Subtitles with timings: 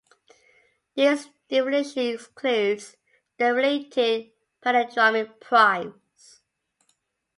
[0.95, 2.97] This definition excludes
[3.37, 4.31] the related
[4.65, 6.41] palindromic primes.